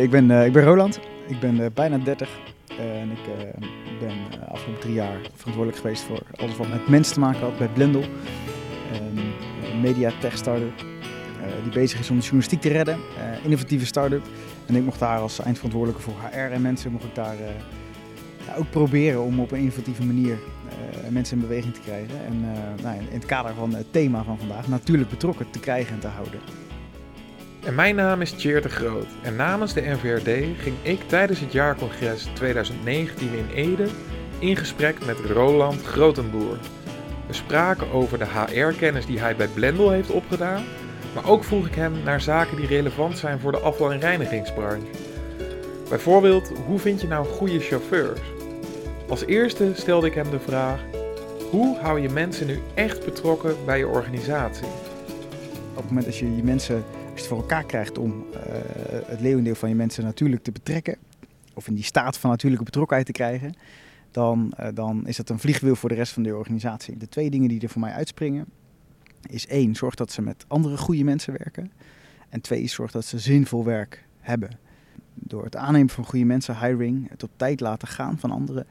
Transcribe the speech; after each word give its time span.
Ik 0.00 0.10
ben, 0.10 0.30
uh, 0.30 0.46
ik 0.46 0.52
ben 0.52 0.64
Roland, 0.64 1.00
ik 1.26 1.40
ben 1.40 1.56
uh, 1.56 1.66
bijna 1.74 1.98
30 1.98 2.28
en 2.78 3.10
ik 3.10 3.18
uh, 3.18 3.68
ben 4.00 4.48
afgelopen 4.48 4.80
drie 4.80 4.94
jaar 4.94 5.20
verantwoordelijk 5.34 5.76
geweest 5.76 6.02
voor 6.02 6.22
alles 6.36 6.56
wat 6.56 6.68
met 6.68 6.88
mensen 6.88 7.14
te 7.14 7.20
maken 7.20 7.40
had 7.40 7.58
bij 7.58 7.68
Blendel. 7.68 8.02
Een 8.92 9.80
media 9.80 10.12
tech 10.20 10.36
startup 10.36 10.84
die 11.62 11.72
bezig 11.72 11.98
is 11.98 12.10
om 12.10 12.16
de 12.16 12.22
journalistiek 12.22 12.60
te 12.60 12.68
redden, 12.68 12.98
innovatieve 13.42 13.86
start-up. 13.86 14.22
En 14.66 14.74
ik 14.74 14.82
mocht 14.82 14.98
daar 14.98 15.18
als 15.18 15.40
eindverantwoordelijke 15.40 16.02
voor 16.02 16.14
HR 16.30 16.52
en 16.52 16.62
mensen, 16.62 16.92
mocht 16.92 17.04
ik 17.04 17.14
daar 17.14 17.36
ja, 18.46 18.54
ook 18.56 18.70
proberen 18.70 19.22
om 19.22 19.40
op 19.40 19.52
een 19.52 19.58
innovatieve 19.58 20.04
manier 20.04 20.38
mensen 21.08 21.36
in 21.36 21.42
beweging 21.42 21.74
te 21.74 21.80
krijgen. 21.80 22.24
En 22.26 22.40
nou, 22.82 22.98
in 22.98 23.06
het 23.10 23.26
kader 23.26 23.54
van 23.54 23.74
het 23.74 23.92
thema 23.92 24.22
van 24.22 24.38
vandaag, 24.38 24.68
natuurlijk 24.68 25.10
betrokken 25.10 25.50
te 25.50 25.60
krijgen 25.60 25.94
en 25.94 26.00
te 26.00 26.06
houden. 26.06 26.40
En 27.64 27.74
mijn 27.74 27.94
naam 27.94 28.20
is 28.20 28.30
Tjeerd 28.30 28.62
de 28.62 28.68
Groot 28.68 29.06
en 29.22 29.36
namens 29.36 29.72
de 29.72 29.80
NVRD 29.80 30.60
ging 30.60 30.76
ik 30.82 31.00
tijdens 31.08 31.40
het 31.40 31.52
jaarcongres 31.52 32.28
2019 32.34 33.32
in 33.32 33.48
Ede 33.54 33.86
in 34.38 34.56
gesprek 34.56 35.04
met 35.06 35.18
Roland 35.18 35.82
Grotenboer. 35.82 36.58
We 37.26 37.32
spraken 37.32 37.90
over 37.90 38.18
de 38.18 38.26
HR-kennis 38.26 39.06
die 39.06 39.20
hij 39.20 39.36
bij 39.36 39.48
Blendel 39.48 39.90
heeft 39.90 40.10
opgedaan, 40.10 40.64
maar 41.14 41.28
ook 41.28 41.44
vroeg 41.44 41.66
ik 41.66 41.74
hem 41.74 41.92
naar 42.04 42.20
zaken 42.20 42.56
die 42.56 42.66
relevant 42.66 43.18
zijn 43.18 43.40
voor 43.40 43.52
de 43.52 43.58
afval- 43.58 43.92
en 43.92 44.00
reinigingsbranche. 44.00 44.86
Bijvoorbeeld, 45.88 46.52
hoe 46.66 46.78
vind 46.78 47.00
je 47.00 47.06
nou 47.06 47.26
goede 47.26 47.60
chauffeurs? 47.60 48.20
Als 49.08 49.24
eerste 49.24 49.72
stelde 49.74 50.06
ik 50.06 50.14
hem 50.14 50.30
de 50.30 50.40
vraag: 50.40 50.80
hoe 51.50 51.78
hou 51.78 52.00
je 52.00 52.08
mensen 52.08 52.46
nu 52.46 52.58
echt 52.74 53.04
betrokken 53.04 53.56
bij 53.64 53.78
je 53.78 53.88
organisatie? 53.88 54.66
Op 55.70 55.76
het 55.76 55.86
moment 55.86 56.04
dat 56.04 56.16
je 56.16 56.36
je 56.36 56.42
mensen 56.42 56.84
het 57.20 57.28
voor 57.28 57.38
elkaar 57.38 57.64
krijgt 57.64 57.98
om 57.98 58.10
uh, 58.12 58.38
het 59.06 59.20
leeuwendeel 59.20 59.54
van 59.54 59.68
je 59.68 59.74
mensen 59.74 60.04
natuurlijk 60.04 60.42
te 60.42 60.52
betrekken, 60.52 60.96
of 61.54 61.66
in 61.66 61.74
die 61.74 61.84
staat 61.84 62.18
van 62.18 62.30
natuurlijke 62.30 62.64
betrokkenheid 62.64 63.06
te 63.06 63.12
krijgen, 63.12 63.54
dan, 64.10 64.52
uh, 64.60 64.68
dan 64.74 65.06
is 65.06 65.16
dat 65.16 65.28
een 65.28 65.38
vliegwiel 65.38 65.76
voor 65.76 65.88
de 65.88 65.94
rest 65.94 66.12
van 66.12 66.22
de 66.22 66.36
organisatie. 66.36 66.96
De 66.96 67.08
twee 67.08 67.30
dingen 67.30 67.48
die 67.48 67.60
er 67.60 67.68
voor 67.68 67.80
mij 67.80 67.92
uitspringen, 67.92 68.46
is 69.28 69.46
één, 69.46 69.74
zorg 69.74 69.94
dat 69.94 70.12
ze 70.12 70.22
met 70.22 70.44
andere 70.48 70.76
goede 70.76 71.04
mensen 71.04 71.32
werken. 71.38 71.72
En 72.28 72.40
twee, 72.40 72.66
zorg 72.66 72.90
dat 72.90 73.04
ze 73.04 73.18
zinvol 73.18 73.64
werk 73.64 74.04
hebben. 74.20 74.50
Door 75.14 75.44
het 75.44 75.56
aannemen 75.56 75.88
van 75.88 76.04
goede 76.04 76.24
mensen, 76.24 76.58
hiring, 76.58 77.10
het 77.10 77.22
op 77.22 77.30
tijd 77.36 77.60
laten 77.60 77.88
gaan 77.88 78.18
van 78.18 78.30
andere 78.30 78.66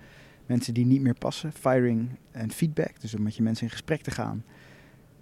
mensen 0.46 0.74
die 0.74 0.86
niet 0.86 1.02
meer 1.02 1.14
passen, 1.14 1.52
firing 1.52 2.10
en 2.32 2.52
feedback. 2.52 3.02
Dus 3.02 3.16
om 3.16 3.24
met 3.24 3.36
je 3.36 3.44
mensen 3.44 3.64
in 3.64 3.72
gesprek 3.72 4.02
te 4.02 4.12
gaan 4.12 4.44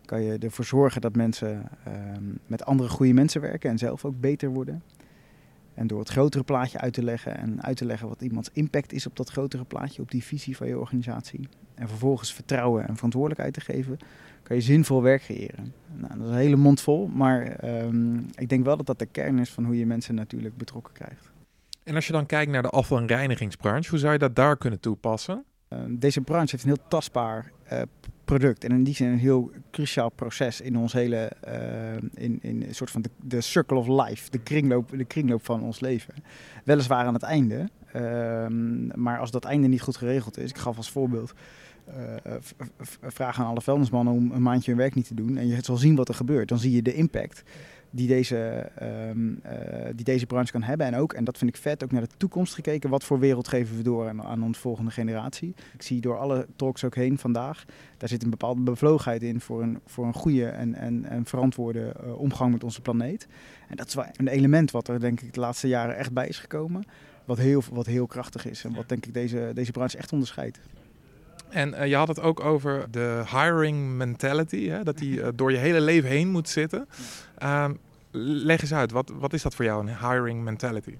kan 0.07 0.21
je 0.21 0.37
ervoor 0.37 0.65
zorgen 0.65 1.01
dat 1.01 1.15
mensen 1.15 1.69
ehm, 1.83 2.23
met 2.45 2.65
andere 2.65 2.89
goede 2.89 3.13
mensen 3.13 3.41
werken 3.41 3.69
en 3.69 3.77
zelf 3.77 4.05
ook 4.05 4.19
beter 4.19 4.49
worden. 4.49 4.83
En 5.73 5.87
door 5.87 5.99
het 5.99 6.09
grotere 6.09 6.43
plaatje 6.43 6.77
uit 6.77 6.93
te 6.93 7.03
leggen 7.03 7.37
en 7.37 7.63
uit 7.63 7.77
te 7.77 7.85
leggen 7.85 8.07
wat 8.07 8.21
iemands 8.21 8.49
impact 8.53 8.93
is 8.93 9.07
op 9.07 9.15
dat 9.15 9.29
grotere 9.29 9.63
plaatje, 9.63 10.01
op 10.01 10.11
die 10.11 10.23
visie 10.23 10.57
van 10.57 10.67
je 10.67 10.79
organisatie. 10.79 11.47
En 11.75 11.87
vervolgens 11.87 12.33
vertrouwen 12.33 12.87
en 12.87 12.95
verantwoordelijkheid 12.95 13.53
te 13.53 13.61
geven, 13.61 13.97
kan 14.43 14.55
je 14.55 14.61
zinvol 14.61 15.01
werk 15.01 15.21
creëren. 15.21 15.73
Nou, 15.93 16.13
dat 16.17 16.27
is 16.27 16.33
een 16.33 16.37
hele 16.39 16.55
mond 16.55 16.81
vol, 16.81 17.07
maar 17.07 17.45
ehm, 17.45 18.17
ik 18.17 18.49
denk 18.49 18.65
wel 18.65 18.77
dat 18.77 18.85
dat 18.85 18.99
de 18.99 19.05
kern 19.05 19.39
is 19.39 19.49
van 19.49 19.65
hoe 19.65 19.77
je 19.77 19.85
mensen 19.85 20.15
natuurlijk 20.15 20.57
betrokken 20.57 20.93
krijgt. 20.93 21.31
En 21.83 21.95
als 21.95 22.07
je 22.07 22.13
dan 22.13 22.25
kijkt 22.25 22.51
naar 22.51 22.61
de 22.61 22.69
afval- 22.69 22.97
en 22.97 23.07
reinigingsbranche, 23.07 23.89
hoe 23.89 23.99
zou 23.99 24.13
je 24.13 24.19
dat 24.19 24.35
daar 24.35 24.57
kunnen 24.57 24.79
toepassen? 24.79 25.43
Ehm, 25.67 25.97
deze 25.97 26.21
branche 26.21 26.51
heeft 26.51 26.63
een 26.63 26.69
heel 26.69 26.87
tastbaar 26.87 27.51
uh, 27.71 27.81
product. 28.25 28.63
En 28.63 28.71
in 28.71 28.83
die 28.83 28.95
zin 28.95 29.07
een 29.07 29.17
heel 29.17 29.51
cruciaal 29.71 30.09
proces 30.09 30.61
in 30.61 30.77
ons 30.77 30.93
hele, 30.93 31.31
uh, 31.47 31.93
in, 32.13 32.39
in 32.41 32.63
een 32.63 32.75
soort 32.75 32.91
van 32.91 33.01
de, 33.01 33.09
de, 33.23 33.41
circle 33.41 33.77
of 33.77 33.87
life, 33.87 34.29
de 34.29 34.37
kringloop, 34.37 34.89
de 34.97 35.05
kringloop 35.05 35.45
van 35.45 35.63
ons 35.63 35.79
leven. 35.79 36.13
Weliswaar 36.63 37.05
aan 37.05 37.13
het 37.13 37.23
einde, 37.23 37.69
uh, 37.95 38.47
maar 38.95 39.19
als 39.19 39.31
dat 39.31 39.45
einde 39.45 39.67
niet 39.67 39.81
goed 39.81 39.97
geregeld 39.97 40.37
is, 40.37 40.49
ik 40.49 40.57
gaf 40.57 40.77
als 40.77 40.89
voorbeeld, 40.89 41.33
uh, 41.89 42.35
vraag 43.01 43.39
aan 43.39 43.45
alle 43.45 43.61
vuilnismannen 43.61 44.13
om 44.13 44.31
een 44.31 44.41
maandje 44.41 44.71
hun 44.71 44.79
werk 44.79 44.95
niet 44.95 45.07
te 45.07 45.13
doen 45.13 45.37
en 45.37 45.47
je 45.47 45.57
zal 45.61 45.77
zien 45.77 45.95
wat 45.95 46.09
er 46.09 46.15
gebeurt. 46.15 46.49
Dan 46.49 46.59
zie 46.59 46.71
je 46.71 46.81
de 46.81 46.93
impact 46.93 47.43
die 47.89 48.07
deze, 48.07 48.69
um, 49.09 49.41
uh, 49.45 49.51
die 49.95 50.05
deze 50.05 50.25
branche 50.25 50.51
kan 50.51 50.63
hebben. 50.63 50.87
En 50.87 50.95
ook, 50.95 51.13
en 51.13 51.23
dat 51.23 51.37
vind 51.37 51.49
ik 51.49 51.61
vet, 51.61 51.83
ook 51.83 51.91
naar 51.91 52.01
de 52.01 52.17
toekomst 52.17 52.53
gekeken. 52.53 52.89
Wat 52.89 53.03
voor 53.03 53.19
wereld 53.19 53.47
geven 53.47 53.77
we 53.77 53.83
door 53.83 54.07
aan, 54.07 54.23
aan 54.23 54.43
onze 54.43 54.59
volgende 54.59 54.91
generatie? 54.91 55.53
Ik 55.73 55.81
zie 55.81 56.01
door 56.01 56.17
alle 56.17 56.47
talks 56.55 56.83
ook 56.83 56.95
heen 56.95 57.17
vandaag, 57.17 57.65
daar 57.97 58.09
zit 58.09 58.23
een 58.23 58.29
bepaalde 58.29 58.61
bevlogenheid 58.61 59.23
in 59.23 59.41
voor 59.41 59.61
een, 59.61 59.79
voor 59.85 60.05
een 60.05 60.13
goede 60.13 60.45
en, 60.45 60.73
en, 60.73 61.05
en 61.05 61.25
verantwoorde 61.25 61.95
uh, 62.03 62.19
omgang 62.19 62.51
met 62.51 62.63
onze 62.63 62.81
planeet. 62.81 63.27
En 63.67 63.75
dat 63.75 63.87
is 63.87 63.93
wel 63.93 64.05
een 64.13 64.27
element 64.27 64.71
wat 64.71 64.87
er 64.87 64.99
denk 64.99 65.21
ik 65.21 65.33
de 65.33 65.39
laatste 65.39 65.67
jaren 65.67 65.97
echt 65.97 66.13
bij 66.13 66.27
is 66.27 66.39
gekomen. 66.39 66.83
Wat 67.25 67.37
heel, 67.37 67.63
wat 67.71 67.85
heel 67.85 68.07
krachtig 68.07 68.45
is 68.45 68.63
en 68.63 68.75
wat 68.75 68.89
denk 68.89 69.05
ik 69.05 69.13
deze, 69.13 69.51
deze 69.53 69.71
branche 69.71 69.97
echt 69.97 70.11
onderscheidt. 70.11 70.59
En 71.49 71.73
uh, 71.73 71.87
je 71.87 71.95
had 71.95 72.07
het 72.07 72.21
ook 72.21 72.39
over 72.39 72.91
de 72.91 73.23
hiring 73.31 73.95
mentality, 73.95 74.67
hè? 74.67 74.83
dat 74.83 74.97
die 74.97 75.19
uh, 75.19 75.27
door 75.35 75.51
je 75.51 75.57
hele 75.57 75.81
leven 75.81 76.09
heen 76.09 76.29
moet 76.29 76.49
zitten. 76.49 76.87
Uh, 77.43 77.69
leg 78.21 78.61
eens 78.61 78.73
uit, 78.73 78.91
wat, 78.91 79.11
wat 79.19 79.33
is 79.33 79.41
dat 79.41 79.55
voor 79.55 79.65
jou, 79.65 79.87
een 79.87 79.97
hiring 80.09 80.43
mentality? 80.43 80.97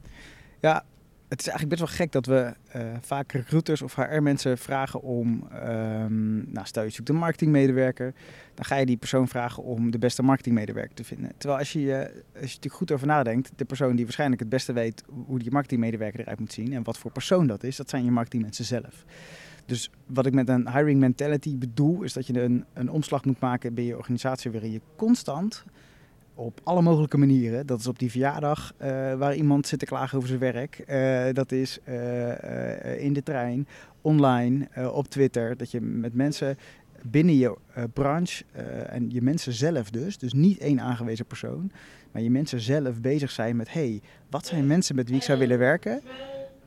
Ja, 0.59 0.83
het 1.27 1.39
is 1.39 1.47
eigenlijk 1.47 1.79
best 1.79 1.89
wel 1.89 1.97
gek 1.99 2.11
dat 2.11 2.25
we 2.25 2.53
uh, 2.75 2.93
vaak 3.01 3.31
recruiters 3.31 3.81
of 3.81 3.95
HR-mensen 3.95 4.57
vragen 4.57 5.01
om, 5.01 5.47
um, 5.53 6.51
nou 6.51 6.65
stel 6.65 6.83
je 6.83 6.89
zoekt 6.89 7.09
een 7.09 7.15
marketingmedewerker, 7.15 8.13
dan 8.53 8.65
ga 8.65 8.75
je 8.75 8.85
die 8.85 8.97
persoon 8.97 9.27
vragen 9.27 9.63
om 9.63 9.91
de 9.91 9.97
beste 9.97 10.23
marketingmedewerker 10.23 10.95
te 10.95 11.03
vinden. 11.03 11.31
Terwijl 11.37 11.59
als 11.59 11.73
je, 11.73 11.79
uh, 11.79 11.97
als 11.99 12.09
je 12.33 12.41
natuurlijk 12.41 12.73
goed 12.73 12.91
over 12.91 13.07
nadenkt, 13.07 13.51
de 13.55 13.65
persoon 13.65 13.95
die 13.95 14.03
waarschijnlijk 14.03 14.41
het 14.41 14.49
beste 14.49 14.73
weet 14.73 15.03
hoe 15.25 15.39
die 15.39 15.51
marketingmedewerker 15.51 16.19
eruit 16.19 16.39
moet 16.39 16.53
zien 16.53 16.73
en 16.73 16.83
wat 16.83 16.97
voor 16.97 17.11
persoon 17.11 17.47
dat 17.47 17.63
is, 17.63 17.75
dat 17.75 17.89
zijn 17.89 18.03
je 18.03 18.11
marketingmensen 18.11 18.65
zelf. 18.65 19.05
Dus 19.67 19.89
wat 20.05 20.25
ik 20.25 20.33
met 20.33 20.49
een 20.49 20.71
hiring 20.71 20.99
mentality 20.99 21.57
bedoel, 21.57 22.03
is 22.03 22.13
dat 22.13 22.27
je 22.27 22.41
een, 22.41 22.65
een 22.73 22.89
omslag 22.89 23.25
moet 23.25 23.39
maken 23.39 23.73
bij 23.73 23.83
je 23.83 23.97
organisatie 23.97 24.51
waarin 24.51 24.71
je 24.71 24.81
constant 24.95 25.65
op 26.33 26.61
alle 26.63 26.81
mogelijke 26.81 27.17
manieren. 27.17 27.65
Dat 27.65 27.79
is 27.79 27.87
op 27.87 27.99
die 27.99 28.11
verjaardag 28.11 28.73
uh, 28.81 28.87
waar 29.13 29.35
iemand 29.35 29.67
zit 29.67 29.79
te 29.79 29.85
klagen 29.85 30.17
over 30.17 30.29
zijn 30.29 30.39
werk. 30.39 30.83
Uh, 30.89 31.33
dat 31.33 31.51
is 31.51 31.79
uh, 31.89 33.03
in 33.03 33.13
de 33.13 33.23
trein, 33.23 33.67
online, 34.01 34.67
op 34.91 35.07
Twitter. 35.07 35.57
Dat 35.57 35.71
je 35.71 35.81
met 35.81 36.13
mensen 36.13 36.57
binnen 37.01 37.37
je 37.37 37.57
branche 37.93 38.43
en 38.89 39.09
je 39.09 39.21
mensen 39.21 39.53
zelf 39.53 39.89
dus, 39.89 40.17
dus 40.17 40.33
niet 40.33 40.57
één 40.57 40.81
aangewezen 40.81 41.25
persoon, 41.25 41.71
maar 42.11 42.21
je 42.21 42.31
mensen 42.31 42.61
zelf 42.61 43.01
bezig 43.01 43.31
zijn 43.31 43.55
met: 43.55 43.73
hey, 43.73 44.01
wat 44.29 44.45
zijn 44.45 44.67
mensen 44.67 44.95
met 44.95 45.07
wie 45.07 45.17
ik 45.17 45.23
zou 45.23 45.39
willen 45.39 45.57
werken? 45.57 46.01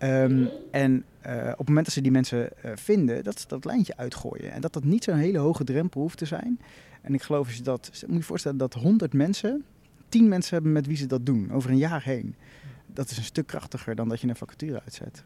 Um, 0.03 0.49
en 0.71 1.05
uh, 1.27 1.33
op 1.33 1.59
het 1.59 1.69
moment 1.69 1.85
dat 1.85 1.95
ze 1.95 2.01
die 2.01 2.11
mensen 2.11 2.51
uh, 2.65 2.73
vinden, 2.75 3.25
dat 3.25 3.41
ze 3.41 3.47
dat 3.49 3.65
lijntje 3.65 3.97
uitgooien. 3.97 4.53
En 4.53 4.61
dat 4.61 4.73
dat 4.73 4.85
niet 4.85 5.05
zo'n 5.05 5.15
hele 5.15 5.39
hoge 5.39 5.65
drempel 5.65 6.01
hoeft 6.01 6.19
te 6.19 6.25
zijn. 6.25 6.61
En 7.03 7.15
ik 7.15 7.23
geloof 7.23 7.47
als 7.47 7.57
je 7.57 7.63
dat, 7.63 8.05
moet 8.07 8.17
je 8.17 8.23
voorstellen 8.23 8.59
dat 8.59 8.75
100 8.75 9.13
mensen, 9.13 9.65
10 10.09 10.29
mensen 10.29 10.55
hebben 10.55 10.73
met 10.73 10.87
wie 10.87 10.97
ze 10.97 11.07
dat 11.07 11.27
doen, 11.27 11.53
over 11.53 11.71
een 11.71 11.77
jaar 11.77 12.03
heen. 12.03 12.35
Dat 12.87 13.11
is 13.11 13.17
een 13.17 13.25
stuk 13.25 13.47
krachtiger 13.47 13.95
dan 13.95 14.09
dat 14.09 14.21
je 14.21 14.29
een 14.29 14.37
vacature 14.37 14.81
uitzet. 14.81 15.25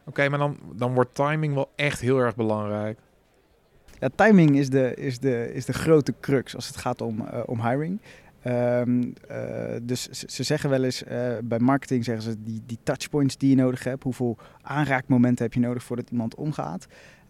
Oké, 0.00 0.08
okay, 0.08 0.28
maar 0.28 0.38
dan, 0.38 0.58
dan 0.74 0.94
wordt 0.94 1.14
timing 1.14 1.54
wel 1.54 1.72
echt 1.76 2.00
heel 2.00 2.18
erg 2.18 2.36
belangrijk. 2.36 2.98
Ja, 3.98 4.08
timing 4.14 4.56
is 4.56 4.70
de, 4.70 4.94
is, 4.94 5.18
de, 5.18 5.54
is 5.54 5.64
de 5.64 5.72
grote 5.72 6.14
crux 6.20 6.54
als 6.54 6.66
het 6.66 6.76
gaat 6.76 7.00
om, 7.00 7.20
uh, 7.20 7.42
om 7.46 7.68
hiring. 7.68 8.00
Um, 8.46 9.12
uh, 9.30 9.76
dus 9.82 10.08
ze 10.08 10.42
zeggen 10.42 10.70
wel 10.70 10.84
eens, 10.84 11.02
uh, 11.02 11.32
bij 11.44 11.58
marketing 11.58 12.04
zeggen 12.04 12.24
ze 12.24 12.42
die, 12.42 12.62
die 12.66 12.78
touchpoints 12.82 13.36
die 13.36 13.50
je 13.50 13.56
nodig 13.56 13.84
hebt, 13.84 14.02
hoeveel 14.02 14.38
aanraakmomenten 14.62 15.44
heb 15.44 15.54
je 15.54 15.60
nodig 15.60 15.82
voordat 15.82 16.10
iemand 16.10 16.34
omgaat. 16.34 16.86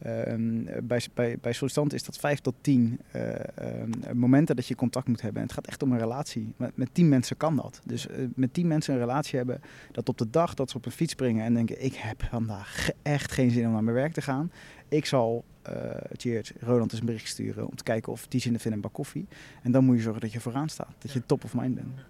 Um, 0.06 0.68
bij, 0.82 1.00
bij, 1.14 1.38
bij 1.40 1.52
sollicitanten 1.52 1.98
is 1.98 2.04
dat 2.04 2.16
5 2.16 2.40
tot 2.40 2.54
10 2.60 3.00
uh, 3.16 3.32
um, 3.80 4.18
momenten 4.18 4.56
dat 4.56 4.66
je 4.66 4.74
contact 4.74 5.08
moet 5.08 5.20
hebben. 5.20 5.40
En 5.40 5.46
het 5.46 5.56
gaat 5.56 5.66
echt 5.66 5.82
om 5.82 5.92
een 5.92 5.98
relatie. 5.98 6.54
Met, 6.56 6.76
met 6.76 6.88
10 6.92 7.08
mensen 7.08 7.36
kan 7.36 7.56
dat. 7.56 7.80
Dus 7.84 8.06
met 8.34 8.54
10 8.54 8.66
mensen 8.66 8.94
een 8.94 9.00
relatie 9.00 9.36
hebben, 9.36 9.60
dat 9.92 10.08
op 10.08 10.18
de 10.18 10.30
dag 10.30 10.54
dat 10.54 10.70
ze 10.70 10.76
op 10.76 10.86
een 10.86 10.92
fiets 10.92 11.12
springen 11.12 11.44
en 11.44 11.54
denken: 11.54 11.84
ik 11.84 11.94
heb 11.94 12.22
vandaag 12.30 12.88
echt 13.02 13.32
geen 13.32 13.50
zin 13.50 13.66
om 13.66 13.72
naar 13.72 13.84
mijn 13.84 13.96
werk 13.96 14.12
te 14.12 14.22
gaan. 14.22 14.52
Ik 14.88 15.06
zal 15.06 15.44
Cheers, 16.16 16.52
Roland 16.60 16.90
eens 16.92 17.00
een 17.00 17.06
bericht 17.06 17.28
sturen 17.28 17.68
om 17.68 17.76
te 17.76 17.82
kijken 17.82 18.12
of 18.12 18.26
die 18.26 18.40
zin 18.40 18.52
vinden 18.52 18.72
een 18.72 18.80
bak 18.80 18.92
koffie. 18.92 19.26
En 19.62 19.72
dan 19.72 19.84
moet 19.84 19.96
je 19.96 20.02
zorgen 20.02 20.20
dat 20.20 20.32
je 20.32 20.40
vooraan 20.40 20.68
staat, 20.68 20.94
dat 20.98 21.12
je 21.12 21.26
top 21.26 21.44
of 21.44 21.54
mind 21.54 21.74
bent. 21.74 22.00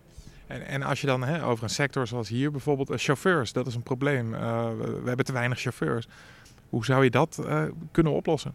En, 0.46 0.66
en 0.66 0.82
als 0.82 1.00
je 1.00 1.06
dan 1.06 1.24
hè, 1.24 1.44
over 1.44 1.64
een 1.64 1.70
sector 1.70 2.06
zoals 2.06 2.28
hier 2.28 2.50
bijvoorbeeld, 2.50 2.92
chauffeurs, 3.00 3.52
dat 3.52 3.66
is 3.66 3.74
een 3.74 3.82
probleem. 3.82 4.34
Uh, 4.34 4.68
we 4.78 5.02
hebben 5.04 5.24
te 5.24 5.32
weinig 5.32 5.60
chauffeurs. 5.60 6.08
Hoe 6.72 6.84
zou 6.84 7.04
je 7.04 7.10
dat 7.10 7.42
kunnen 7.90 8.12
oplossen? 8.12 8.54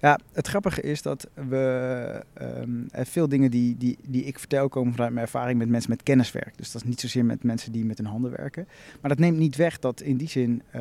Ja, 0.00 0.18
het 0.32 0.46
grappige 0.46 0.80
is 0.80 1.02
dat 1.02 1.28
we 1.34 2.22
um, 2.42 2.86
veel 2.92 3.28
dingen 3.28 3.50
die, 3.50 3.76
die, 3.76 3.98
die 4.06 4.24
ik 4.24 4.38
vertel 4.38 4.68
komen 4.68 4.92
vanuit 4.92 5.12
mijn 5.12 5.24
ervaring 5.24 5.58
met 5.58 5.68
mensen 5.68 5.90
met 5.90 6.02
kenniswerk. 6.02 6.56
Dus 6.56 6.72
dat 6.72 6.82
is 6.82 6.88
niet 6.88 7.00
zozeer 7.00 7.24
met 7.24 7.42
mensen 7.42 7.72
die 7.72 7.84
met 7.84 7.98
hun 7.98 8.06
handen 8.06 8.30
werken. 8.30 8.68
Maar 9.00 9.10
dat 9.10 9.18
neemt 9.18 9.38
niet 9.38 9.56
weg 9.56 9.78
dat 9.78 10.00
in 10.00 10.16
die 10.16 10.28
zin 10.28 10.62
uh, 10.74 10.80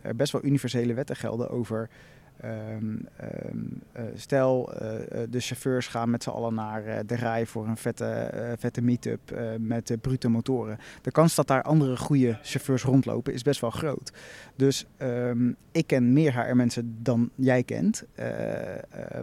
er 0.00 0.16
best 0.16 0.32
wel 0.32 0.44
universele 0.44 0.94
wetten 0.94 1.16
gelden 1.16 1.50
over 1.50 1.88
Ehm, 2.40 2.96
ehm, 3.16 3.58
eh, 3.92 4.04
stel, 4.14 4.72
eh, 4.72 5.22
eh, 5.22 5.30
de 5.30 5.40
chauffeurs 5.40 5.86
gaan 5.86 6.10
met 6.10 6.22
z'n 6.22 6.30
allen 6.30 6.54
naar 6.54 7.06
de 7.06 7.14
rij 7.14 7.46
voor 7.46 7.66
een 7.66 7.76
vette, 7.76 8.30
vette 8.58 8.82
meet-up 8.82 9.20
met 9.58 9.96
brute 10.00 10.28
motoren. 10.28 10.78
De 11.02 11.10
kans 11.10 11.34
dat 11.34 11.46
daar 11.46 11.62
andere 11.62 11.96
goede 11.96 12.38
chauffeurs 12.42 12.82
rondlopen 12.82 13.32
is 13.32 13.42
best 13.42 13.60
wel 13.60 13.70
groot. 13.70 14.12
Dus 14.56 14.86
ehm, 14.96 15.52
ik 15.72 15.86
ken 15.86 16.12
meer 16.12 16.40
HR-mensen 16.40 16.96
dan 17.02 17.30
jij 17.34 17.62
kent. 17.62 18.04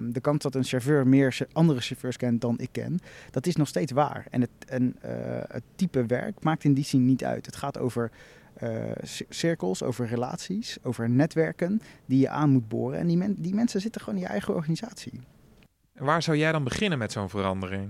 De 0.01 0.21
kans 0.21 0.43
dat 0.43 0.55
een 0.55 0.63
chauffeur 0.63 1.07
meer 1.07 1.37
andere 1.51 1.81
chauffeurs 1.81 2.17
kent 2.17 2.41
dan 2.41 2.59
ik 2.59 2.69
ken, 2.71 2.99
dat 3.31 3.45
is 3.45 3.55
nog 3.55 3.67
steeds 3.67 3.91
waar. 3.91 4.25
En 4.29 4.41
het, 4.41 4.49
en, 4.67 4.95
het 5.47 5.63
type 5.75 6.05
werk 6.05 6.43
maakt 6.43 6.63
in 6.63 6.73
die 6.73 6.85
zin 6.85 7.05
niet 7.05 7.23
uit. 7.23 7.45
Het 7.45 7.55
gaat 7.55 7.77
over 7.77 8.11
cirkels, 9.29 9.83
over 9.83 10.07
relaties, 10.07 10.77
over 10.83 11.09
netwerken 11.09 11.81
die 12.05 12.19
je 12.19 12.29
aan 12.29 12.49
moet 12.49 12.67
boren. 12.67 12.99
En 12.99 13.07
die, 13.07 13.17
men- 13.17 13.35
die 13.41 13.53
mensen 13.53 13.81
zitten 13.81 14.01
gewoon 14.01 14.15
in 14.15 14.25
je 14.25 14.29
eigen 14.29 14.55
organisatie. 14.55 15.19
Waar 15.93 16.23
zou 16.23 16.37
jij 16.37 16.51
dan 16.51 16.63
beginnen 16.63 16.97
met 16.97 17.11
zo'n 17.11 17.29
verandering? 17.29 17.83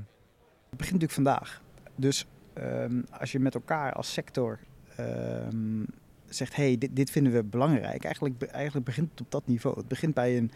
Het 0.70 0.78
begint 0.78 1.02
natuurlijk 1.02 1.12
vandaag. 1.12 1.62
Dus 1.96 2.26
ehm, 2.54 3.02
als 3.20 3.32
je 3.32 3.40
met 3.40 3.54
elkaar 3.56 3.94
als 3.94 4.14
sector 4.14 4.60
ehm, 4.96 5.84
zegt, 6.26 6.56
hey, 6.56 6.78
dit, 6.78 6.96
dit 6.96 7.10
vinden 7.10 7.34
we 7.34 7.44
belangrijk. 7.44 8.04
Eigenlijk, 8.04 8.42
eigenlijk 8.44 8.86
begint 8.86 9.12
het 9.12 9.22
op 9.22 9.32
dat 9.32 9.48
niveau. 9.48 9.78
Het 9.78 9.88
begint 9.88 10.14
bij 10.14 10.38
een, 10.38 10.52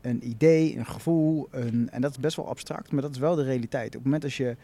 een 0.00 0.28
idee, 0.28 0.76
een 0.76 0.86
gevoel. 0.86 1.48
Een, 1.50 1.90
en 1.90 2.00
dat 2.00 2.10
is 2.10 2.18
best 2.18 2.36
wel 2.36 2.48
abstract, 2.48 2.92
maar 2.92 3.02
dat 3.02 3.10
is 3.10 3.18
wel 3.18 3.34
de 3.34 3.44
realiteit. 3.44 3.86
Op 3.86 3.92
het 3.92 4.04
moment 4.04 4.22
dat 4.22 4.34
je... 4.34 4.56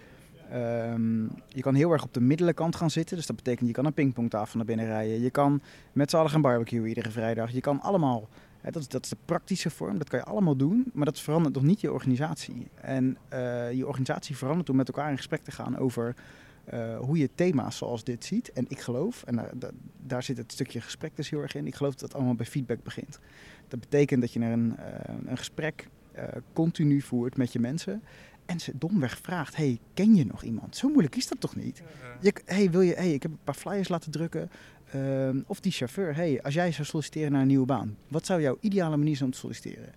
ehm, 0.55 1.23
je 1.49 1.61
kan 1.61 1.75
heel 1.75 1.93
erg 1.93 2.05
op 2.05 2.15
de 2.15 2.21
middelenkant 2.21 2.77
gaan 2.77 2.91
zitten. 2.91 3.17
Dus 3.17 3.27
dat 3.27 3.37
betekent, 3.37 3.69
je 3.69 3.75
kan 3.75 3.87
een 3.87 3.93
pingpongtafel 3.93 4.56
naar 4.56 4.67
binnen 4.67 4.87
rijden. 4.87 5.21
Je 5.21 5.31
kan 5.31 5.61
met 5.93 6.11
z'n 6.11 6.17
allen 6.17 6.31
gaan 6.31 6.41
barbecuen 6.41 6.87
iedere 6.87 7.11
vrijdag. 7.11 7.51
Je 7.51 7.61
kan 7.61 7.81
allemaal... 7.81 8.29
Dat, 8.62 8.83
is, 8.83 8.89
dat 8.89 9.05
is 9.05 9.09
de 9.09 9.17
praktische 9.25 9.71
vorm, 9.71 9.99
dat 9.99 10.09
kan 10.09 10.19
je 10.19 10.25
allemaal 10.25 10.56
doen, 10.56 10.91
maar 10.93 11.05
dat 11.05 11.21
verandert 11.21 11.55
nog 11.55 11.62
niet 11.62 11.81
je 11.81 11.93
organisatie. 11.93 12.69
En 12.75 13.17
eh, 13.29 13.73
je 13.73 13.87
organisatie 13.87 14.37
verandert 14.37 14.67
door 14.67 14.77
met 14.77 14.89
elkaar 14.89 15.11
in 15.11 15.17
gesprek 15.17 15.45
te 15.45 15.51
gaan 15.51 15.79
over 15.79 16.15
eh, 16.65 16.99
hoe 16.99 17.19
je 17.19 17.31
thema's 17.35 17.77
zoals 17.77 18.05
dit 18.05 18.25
ziet. 18.25 18.53
En 18.53 18.65
ik 18.69 18.81
geloof, 18.81 19.23
en 19.23 19.37
daar, 19.55 19.71
daar, 20.03 20.23
zit 20.23 20.37
het 20.37 20.53
stukje 20.53 20.81
gesprek 20.81 21.17
dus 21.17 21.31
heel 21.31 21.41
erg 21.41 21.55
in, 21.55 21.67
ik 21.67 21.75
geloof 21.75 21.93
dat 21.93 22.01
het 22.01 22.15
allemaal 22.15 22.35
bij 22.35 22.47
feedback 22.47 22.83
begint. 22.83 23.19
Dat 23.69 23.81
betekent 23.81 24.21
dat 24.21 24.33
je 24.33 24.41
er 24.41 24.53
een, 24.53 24.77
eh, 24.77 25.15
een 25.27 25.39
gesprek 25.39 25.89
continu 26.53 27.01
voert 27.01 27.37
met 27.37 27.53
je 27.53 27.59
mensen 27.59 28.03
en 28.46 28.61
ze 28.61 28.73
domweg 28.79 29.19
vraagt, 29.19 29.56
hey, 29.56 29.79
ken 29.94 30.14
je 30.14 30.26
nog 30.26 30.43
iemand? 30.43 30.76
Zo 30.76 30.88
moeilijk 30.88 31.17
is 31.17 31.29
dat 31.29 31.41
toch 31.41 31.56
niet? 31.56 31.82
Je, 32.20 32.35
hey, 32.44 32.70
wil 32.70 32.81
je, 32.81 32.94
hey, 32.94 33.12
ik 33.12 33.23
heb 33.23 33.31
een 33.31 33.38
paar 33.44 33.55
flyers 33.55 33.88
laten 33.88 34.11
drukken. 34.11 34.50
Ehm, 34.91 35.41
of 35.46 35.61
die 35.61 35.73
chauffeur, 35.73 36.14
hey, 36.14 36.43
als 36.43 36.55
jij 36.55 36.73
zou 36.73 36.87
solliciteren 36.87 37.32
naar 37.32 37.41
een 37.41 37.46
nieuwe 37.46 37.67
baan, 37.67 37.96
wat 38.08 38.26
zou 38.26 38.41
jouw 38.41 38.56
ideale 38.61 38.96
manier 38.96 39.17
zijn 39.17 39.29
om 39.29 39.35
te 39.35 39.41
solliciteren? 39.41 39.93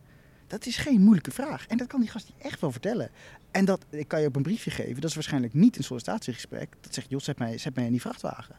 Dat 0.48 0.66
is 0.66 0.78
geen 0.78 1.02
moeilijke 1.02 1.32
vraag. 1.32 1.68
En 1.68 1.78
dat 1.78 1.88
kan 1.88 2.00
die 2.00 2.10
gast 2.10 2.28
je 2.28 2.34
echt 2.38 2.62
wel 2.62 2.72
vertellen. 2.72 3.10
En 3.52 3.66
dat 3.66 3.86
ik 3.90 4.08
kan 4.08 4.22
je 4.22 4.28
op 4.28 4.36
een 4.36 4.42
briefje 4.42 4.72
geven. 4.72 5.02
Dat 5.02 5.10
is 5.10 5.16
waarschijnlijk 5.16 5.54
niet 5.54 5.78
een 5.78 5.84
sollicitatiegesprek. 5.84 6.76
Dat 6.82 6.94
zegt, 6.94 7.10
joh, 7.10 7.20
zet 7.20 7.38
mij, 7.38 7.58
zet 7.58 7.76
mij 7.76 7.86
in 7.86 7.92
die 7.92 8.02
vrachtwagen. 8.02 8.56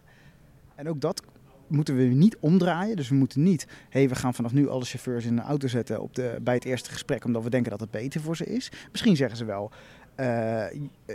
En 0.74 0.88
ook 0.88 1.00
dat 1.00 1.22
moeten 1.68 1.96
we 1.96 2.02
niet 2.02 2.36
omdraaien. 2.40 2.96
Dus 2.96 3.08
we 3.08 3.14
moeten 3.14 3.42
niet, 3.42 3.66
hey, 3.88 4.08
we 4.08 4.14
gaan 4.14 4.34
vanaf 4.34 4.52
nu 4.52 4.68
alle 4.68 4.84
chauffeurs 4.84 5.24
in 5.24 5.38
een 5.38 5.44
auto 5.44 5.68
zetten 5.68 6.00
op 6.00 6.14
de, 6.14 6.38
bij 6.42 6.54
het 6.54 6.64
eerste 6.64 6.90
gesprek, 6.90 7.24
omdat 7.24 7.42
we 7.42 7.50
denken 7.50 7.70
dat 7.70 7.80
het 7.80 7.90
beter 7.90 8.20
voor 8.20 8.36
ze 8.36 8.44
is. 8.44 8.70
Misschien 8.90 9.16
zeggen 9.16 9.36
ze 9.36 9.44
wel, 9.44 9.70
eh, 10.14 10.64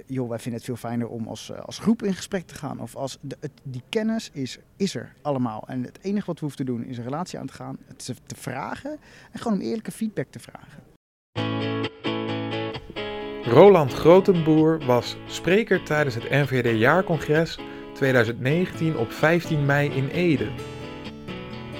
joh, 0.05 0.29
wij 0.29 0.39
vinden 0.39 0.53
het 0.53 0.63
veel 0.63 0.75
fijner 0.75 1.07
om 1.07 1.27
als, 1.27 1.51
eh, 1.51 1.59
als 1.59 1.79
groep 1.79 2.03
in 2.03 2.13
gesprek 2.13 2.45
te 2.45 2.55
gaan. 2.55 2.79
Of 2.79 2.95
als 2.95 3.17
de, 3.21 3.37
die 3.63 3.83
kennis 3.89 4.29
is, 4.33 4.57
is 4.77 4.95
er 4.95 5.13
allemaal. 5.21 5.63
En 5.67 5.83
het 5.83 5.99
enige 6.01 6.25
wat 6.25 6.35
we 6.35 6.45
hoeven 6.45 6.65
te 6.65 6.71
doen 6.71 6.85
is 6.85 6.97
een 6.97 7.03
relatie 7.03 7.39
aan 7.39 7.47
te 7.47 7.53
gaan, 7.53 7.77
het 7.87 8.13
te 8.25 8.35
vragen 8.35 8.97
en 9.31 9.39
gewoon 9.39 9.57
om 9.57 9.63
eerlijke 9.63 9.91
feedback 9.91 10.27
te 10.29 10.39
vragen. 10.39 10.91
Roland 13.43 13.93
Grotenboer 13.93 14.85
was 14.85 15.17
spreker 15.25 15.83
tijdens 15.83 16.15
het 16.15 16.29
NVD-jaarcongres 16.29 17.59
2019 17.93 18.97
op 18.97 19.11
15 19.11 19.65
mei 19.65 19.89
in 19.89 20.07
Ede. 20.07 20.47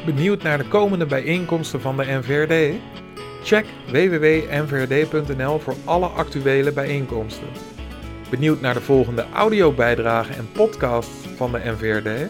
Benieuwd 0.05 0.43
naar 0.43 0.57
de 0.57 0.67
komende 0.67 1.05
bijeenkomsten 1.05 1.81
van 1.81 1.97
de 1.97 2.03
NVRD? 2.05 2.81
Check 3.43 3.65
www.nvrd.nl 3.91 5.59
voor 5.59 5.75
alle 5.85 6.07
actuele 6.07 6.71
bijeenkomsten. 6.71 7.47
Benieuwd 8.29 8.61
naar 8.61 8.73
de 8.73 8.81
volgende 8.81 9.25
audiobijdragen 9.33 10.35
en 10.35 10.51
podcasts 10.51 11.27
van 11.35 11.51
de 11.51 11.61
NVRD? 11.63 12.29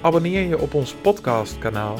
Abonneer 0.00 0.48
je 0.48 0.58
op 0.58 0.74
ons 0.74 0.94
podcastkanaal. 0.94 1.98